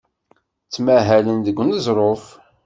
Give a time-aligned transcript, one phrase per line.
[0.65, 2.23] Ttmahalen deg uneẓruf.